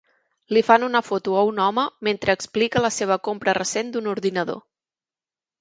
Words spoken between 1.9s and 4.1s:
mentre explica la seva compra recent